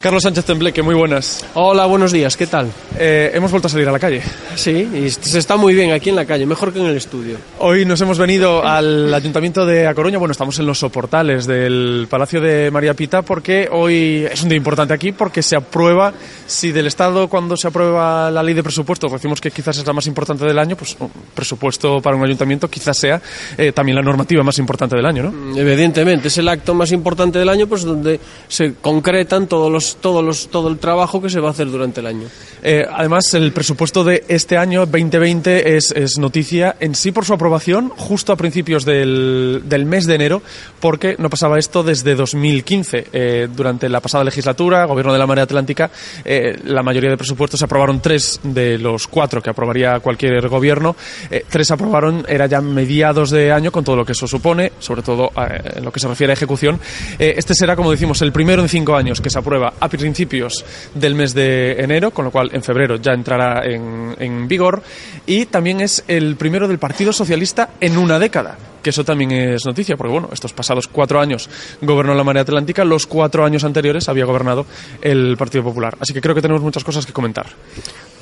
[0.00, 1.44] Carlos Sánchez Tembleque, muy buenas.
[1.54, 2.70] Hola, buenos días, ¿qué tal?
[2.96, 4.22] Eh, hemos vuelto a salir a la calle.
[4.54, 7.36] Sí, y se está muy bien aquí en la calle, mejor que en el estudio.
[7.58, 12.06] Hoy nos hemos venido al Ayuntamiento de A Coruña, bueno, estamos en los soportales del
[12.08, 16.12] Palacio de María Pita porque hoy es un día importante aquí porque se aprueba,
[16.46, 19.94] si del Estado cuando se aprueba la ley de presupuesto, decimos que quizás es la
[19.94, 23.20] más importante del año, pues un presupuesto para un ayuntamiento quizás sea
[23.56, 25.58] eh, también la normativa más importante del año, ¿no?
[25.58, 30.48] Evidentemente, es el acto más importante del año, pues donde se concretan todos los los,
[30.48, 32.28] todo el trabajo que se va a hacer durante el año.
[32.62, 37.32] Eh, además, el presupuesto de este año 2020 es, es, noticia en sí por su
[37.32, 40.42] aprobación justo a principios del, del mes de enero,
[40.80, 43.06] porque no pasaba esto desde 2015.
[43.12, 45.90] Eh, durante la pasada legislatura, gobierno de la Marea Atlántica,
[46.24, 50.96] eh, la mayoría de presupuestos se aprobaron tres de los cuatro que aprobaría cualquier gobierno.
[51.30, 55.02] Eh, tres aprobaron, era ya mediados de año, con todo lo que eso supone, sobre
[55.02, 56.80] todo eh, en lo que se refiere a ejecución.
[57.18, 60.64] Este será, como decimos, el primero en cinco años que se aprueba a principios
[60.94, 64.82] del mes de enero, con lo cual en febrero ya entrará en, vigor,
[65.26, 69.66] y también es el primero del Partido Socialista en una década que eso también es
[69.66, 71.50] noticia, porque bueno, estos pasados cuatro años
[71.82, 74.66] gobernó la Marea Atlántica, los cuatro años anteriores había gobernado
[75.02, 75.96] el Partido Popular.
[75.98, 77.46] Así que creo que tenemos muchas cosas que comentar.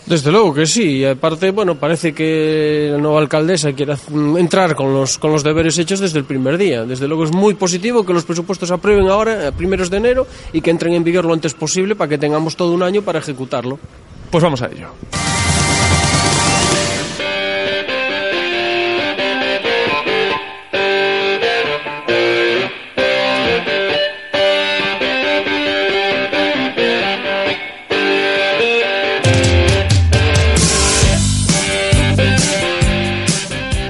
[0.07, 3.95] Desde luego que sí, y aparte, bueno, parece que la nueva alcaldesa quiere
[4.39, 6.85] entrar con los, con los deberes hechos desde el primer día.
[6.85, 10.61] Desde luego es muy positivo que los presupuestos aprueben ahora, a primeros de enero, y
[10.61, 13.81] que entren en vigor lo antes posible para que tengamos todo un año para ejecutarlo.
[14.31, 14.91] Pues vamos a ello.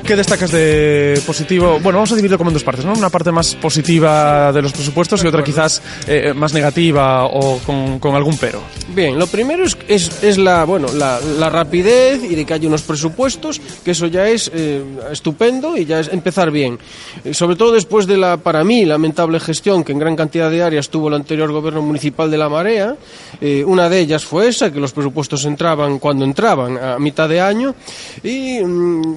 [0.07, 1.81] ¿Qué destacas de positivo?
[1.83, 2.93] Bueno, vamos a dividirlo como en dos partes, ¿no?
[2.93, 7.98] Una parte más positiva de los presupuestos y otra quizás eh, más negativa o con,
[7.98, 8.63] con, algún pero.
[8.97, 12.66] Bien, lo primero es, es, es la, bueno, la, la, rapidez y de que haya
[12.66, 16.79] unos presupuestos, que eso ya es eh, estupendo y ya es empezar bien.
[17.23, 20.62] Eh, sobre todo después de la, para mí, lamentable gestión que en gran cantidad de
[20.62, 22.96] áreas tuvo el anterior gobierno municipal de La Marea.
[23.39, 27.39] Eh, una de ellas fue esa, que los presupuestos entraban cuando entraban, a mitad de
[27.39, 27.74] año.
[28.23, 28.61] Y,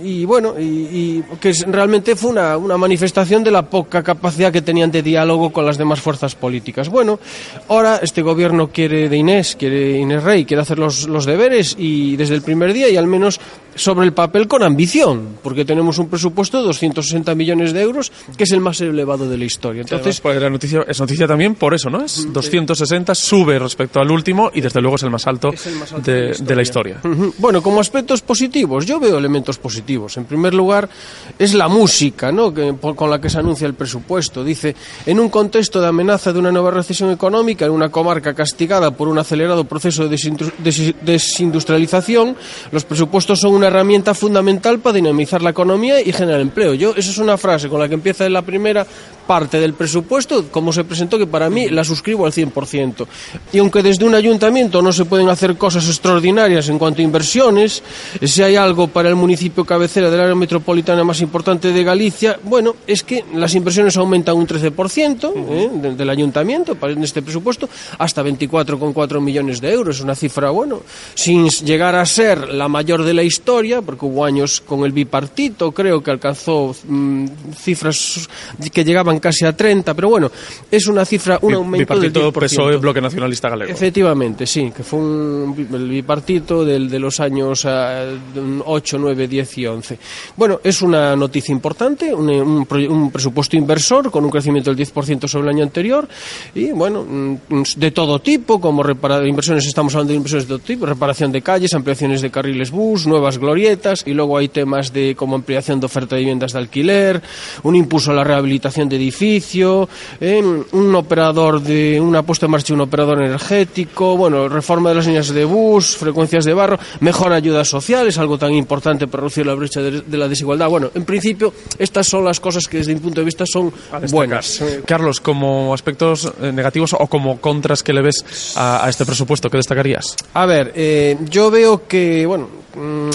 [0.04, 4.62] y bueno, y y que realmente fue una, una, manifestación de la poca capacidad que
[4.62, 6.90] tenían de diálogo con las demás fuerzas políticas.
[6.90, 7.20] Bueno,
[7.68, 12.16] ahora este gobierno quiere de Inés, quiere Inés Rey, quiere hacer los, los deberes y
[12.16, 13.40] desde el primer día y al menos
[13.76, 18.44] sobre el papel con ambición, porque tenemos un presupuesto de 260 millones de euros, que
[18.44, 19.82] es el más elevado de la historia.
[19.82, 22.04] Entonces, sí, pues la noticia es noticia también por eso, ¿no?
[22.04, 25.94] Es 260, sube respecto al último y desde luego es el más alto, el más
[25.94, 26.98] alto de, de, la de, la historia.
[27.04, 27.34] Uh -huh.
[27.38, 30.18] Bueno, como aspectos positivos, yo veo elementos positivos.
[30.18, 30.90] En primer lugar,
[31.38, 32.54] es la música, ¿no?
[32.54, 34.44] Que, por, con la que se anuncia el presupuesto.
[34.44, 34.76] Dice,
[35.06, 39.08] en un contexto de amenaza de una nueva recesión económica en una comarca castigada por
[39.08, 42.36] un acelerado proceso de desindustrialización,
[42.72, 46.74] los presupuestos son una herramienta fundamental para dinamizar la economía y generar empleo.
[46.74, 48.86] Yo, esa es una frase con la que empieza en la primera
[49.30, 53.06] parte del presupuesto, como se presentó, que para mí la suscribo al 100%.
[53.54, 57.84] Y aunque desde un ayuntamiento no se pueden hacer cosas extraordinarias en cuanto a inversiones,
[58.24, 62.76] si hay algo para el municipio cabecera del área metropolitana más importante de Galicia, bueno,
[62.88, 65.70] es que las inversiones aumentan un 13% ¿eh?
[65.74, 67.70] del, del ayuntamiento en este presupuesto
[68.00, 70.02] hasta 24,4 millones de euros.
[70.02, 70.82] Una cifra, bueno,
[71.14, 73.49] sin llegar a ser la mayor de la historia,
[73.86, 78.30] porque hubo años con el bipartito, creo que alcanzó mmm, cifras
[78.72, 80.32] que llegaban casi a 30, pero bueno,
[80.70, 83.72] es una cifra, un aumento bipartito del por eso es Bloque Nacionalista Galego.
[83.72, 89.58] Efectivamente, sí, que fue un, el bipartito del, de los años uh, 8, 9, 10
[89.58, 90.00] y 11.
[90.38, 95.28] Bueno, es una noticia importante, un, un, un presupuesto inversor con un crecimiento del 10%
[95.28, 96.08] sobre el año anterior
[96.54, 100.60] y bueno, mm, de todo tipo, como repara, inversiones, estamos hablando de inversiones de todo
[100.60, 105.16] tipo, reparación de calles, ampliaciones de carriles bus, nuevas glorietas y luego hay temas de
[105.16, 107.22] como ampliación de oferta de viviendas de alquiler,
[107.64, 109.90] un impulso a la rehabilitación de edificio,
[110.20, 114.96] eh, un operador de una puesta en marcha de un operador energético, bueno, reforma de
[114.96, 119.46] las líneas de bus, frecuencias de barro, mejor ayudas sociales, algo tan importante para reducir
[119.46, 120.70] la brecha de, de la desigualdad.
[120.70, 123.72] Bueno, en principio estas son las cosas que desde mi punto de vista son
[124.12, 124.64] buenas.
[124.86, 129.58] Carlos, como aspectos negativos o como contras que le ves a, a este presupuesto, ¿qué
[129.58, 130.16] destacarías?
[130.34, 132.48] A ver, eh, yo veo que, bueno,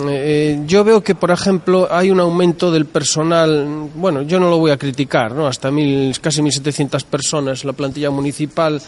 [0.09, 4.59] eh, yo veo que, por ejemplo, hay un aumento del personal, bueno, yo no lo
[4.59, 5.47] voy a criticar, ¿no?
[5.47, 8.81] Hasta mil, casi 1.700 personas la plantilla municipal,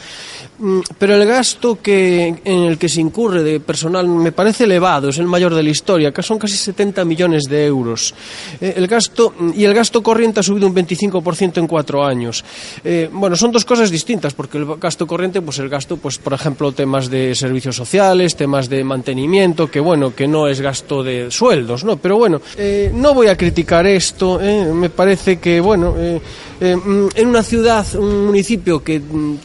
[0.59, 5.09] mm, pero el gasto que, en el que se incurre de personal me parece elevado,
[5.09, 8.15] es el mayor de la historia, que son casi 70 millones de euros.
[8.61, 12.45] Eh, el gasto, y el gasto corriente ha subido un 25% en cuatro años.
[12.85, 16.35] Eh, bueno, son dos cosas distintas, porque el gasto corriente, pues el gasto, pues por
[16.35, 21.31] ejemplo, temas de servicios sociales, temas de mantenimiento, que bueno, que no es gasto de
[21.31, 21.97] sueldos, ¿no?
[21.97, 26.21] Pero bueno, eh, no voy a criticar esto, eh, me parece que, bueno, eh,
[26.61, 29.37] mm, en una ciudad, un municipio que mm,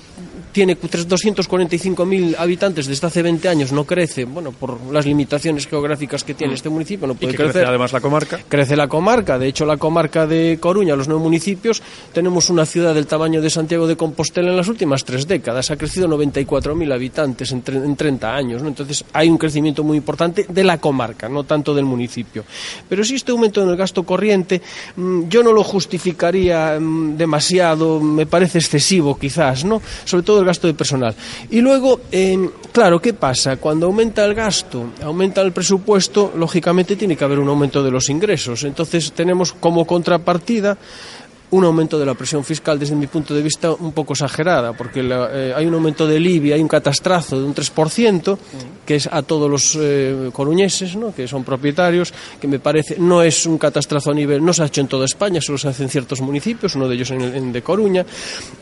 [0.51, 6.33] tiene 245.000 habitantes desde hace 20 años, no crece, bueno, por las limitaciones geográficas que
[6.33, 6.55] tiene mm.
[6.55, 7.53] este municipio, no puede crecer.
[7.53, 8.39] Crece además la comarca.
[8.47, 11.81] Crece la comarca, de hecho la comarca de Coruña, los nueve municipios,
[12.13, 15.77] tenemos una ciudad del tamaño de Santiago de Compostela en las últimas tres décadas, ha
[15.77, 18.67] crecido 94.000 habitantes en, en 30 años, ¿no?
[18.67, 22.43] entonces hay un crecimiento muy importante de la comarca, no tanto del municipio.
[22.89, 24.61] Pero si este aumento en el gasto corriente,
[24.95, 29.81] mm, yo no lo justificaría mm, demasiado, me parece excesivo quizás, ¿no?
[30.05, 31.15] Sobre todo el gasto de personal.
[31.49, 32.37] Y luego, eh,
[32.71, 33.57] claro, ¿qué pasa?
[33.57, 38.09] Cuando aumenta el gasto, aumenta el presupuesto, lógicamente tiene que haber un aumento de los
[38.09, 38.63] ingresos.
[38.63, 40.77] Entonces tenemos como contrapartida
[41.51, 45.03] un aumento de la presión fiscal desde mi punto de vista un poco exagerada, porque
[45.03, 48.37] la, eh, hay un aumento del IBI, hay un catastrazo de un 3%,
[48.85, 51.13] que es a todos los eh, coruñeses, ¿no?
[51.13, 54.67] que son propietarios, que me parece, no es un catastrazo a nivel, no se ha
[54.67, 57.51] hecho en toda España, solo se hace en ciertos municipios, uno de ellos en, en
[57.51, 58.05] de Coruña.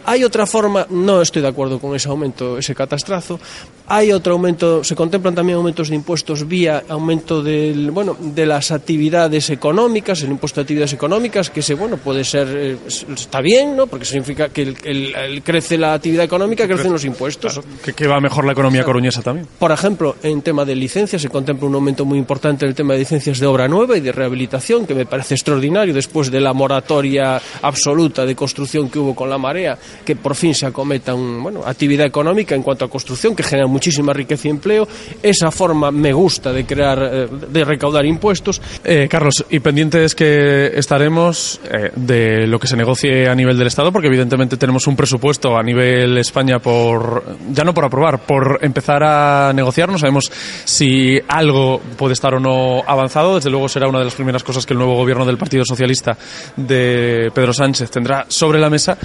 [0.05, 3.39] Hay otra forma, no estoy de acuerdo con ese aumento, ese catastrazo,
[3.85, 8.71] hay otro aumento, se contemplan también aumentos de impuestos vía aumento del, bueno, de las
[8.71, 12.47] actividades económicas, el impuesto de actividades económicas, que se, bueno, puede ser...
[12.49, 13.87] Eh, está bien, ¿no?
[13.87, 17.53] Porque significa que el, el, el crece la actividad económica, crecen los impuestos.
[17.53, 19.47] Claro, que, que, va mejor la economía coruñesa también.
[19.57, 22.93] Por ejemplo, en tema de licencias se contempla un aumento muy importante en el tema
[22.93, 26.53] de licencias de obra nueva y de rehabilitación, que me parece extraordinario después de la
[26.53, 31.41] moratoria absoluta de construcción que hubo con la marea, que por fin se acometa un,
[31.43, 34.87] bueno, actividad económica en cuanto a construcción, que genera muchísima riqueza y empleo.
[35.21, 38.61] Esa forma me gusta de crear, eh, de recaudar impuestos.
[38.83, 43.67] Eh, Carlos, y pendientes que estaremos eh, de lo que se negocie a nivel del
[43.67, 48.59] Estado, porque evidentemente tenemos un presupuesto a nivel España por, ya no por aprobar, por
[48.61, 49.89] empezar a negociar.
[49.89, 50.31] No sabemos
[50.65, 53.35] si algo puede estar o no avanzado.
[53.35, 56.17] Desde luego será una de las primeras cosas que el nuevo gobierno del Partido Socialista
[56.55, 58.97] de Pedro Sánchez tendrá sobre la mesa.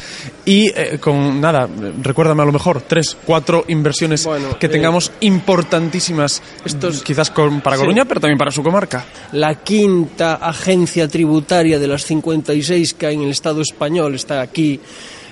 [0.45, 1.69] Y eh, con nada,
[2.03, 7.63] recuérdame a lo mejor tres, cuatro inversiones bueno, que tengamos eh, importantísimas, estos, quizás con,
[7.63, 8.09] para Coruña, sí.
[8.09, 9.05] pero también para su comarca.
[9.33, 14.41] La quinta agencia tributaria de las 56 que hay en el Estado Estado español está
[14.41, 14.81] aquí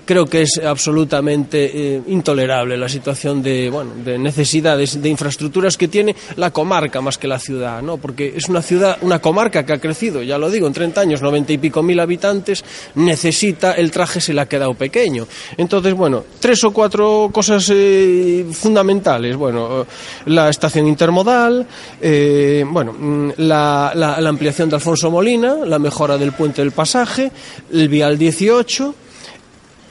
[0.05, 5.89] creo que es absolutamente eh, intolerable la situación de, bueno, de necesidades de infraestructuras que
[5.89, 7.97] tiene la comarca más que la ciudad, ¿no?
[7.97, 11.23] Porque es una ciudad, una comarca que ha crecido, ya lo digo, en 30 años,
[11.23, 12.65] 90 y pico mil habitantes,
[12.95, 15.27] necesita, el traje se le ha quedado pequeño.
[15.57, 19.37] Entonces, bueno, tres o cuatro cosas eh, fundamentales.
[19.37, 19.87] Bueno,
[20.27, 21.67] la estación intermodal,
[22.01, 26.73] eh, bueno, mm, la, la, la ampliación de Alfonso Molina, la mejora del puente del
[26.73, 27.31] pasaje,
[27.73, 28.95] el vial 18,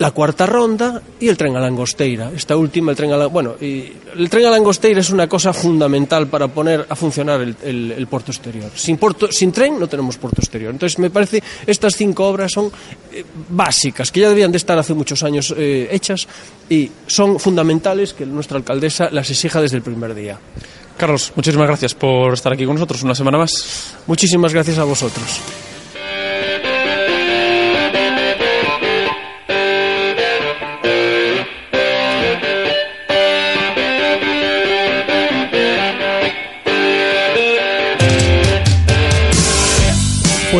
[0.01, 2.31] la cuarta ronda y el tren a Langosteira.
[2.35, 5.53] Esta última, el tren a la, bueno, y el tren a Langosteira es una cosa
[5.53, 8.71] fundamental para poner a funcionar el, el, el puerto exterior.
[8.73, 10.71] Sin, puerto, sin tren no tenemos puerto exterior.
[10.71, 12.71] Entonces me parece estas cinco obras son
[13.11, 16.27] eh, básicas, que ya debían de estar hace muchos años eh, hechas
[16.67, 20.39] y son fundamentales que nuestra alcaldesa las exija desde el primer día.
[20.97, 23.93] Carlos, muchísimas gracias por estar aquí con nosotros una semana más.
[24.07, 25.41] Muchísimas gracias a vosotros.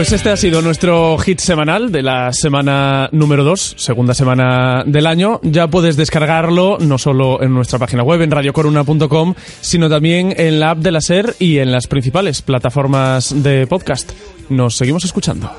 [0.01, 5.05] Pues este ha sido nuestro hit semanal de la semana número 2, segunda semana del
[5.05, 5.39] año.
[5.43, 10.72] Ya puedes descargarlo no solo en nuestra página web, en radiocoruna.com, sino también en la
[10.72, 14.12] app de la SER y en las principales plataformas de podcast.
[14.50, 15.51] Nos seguimos escuchando.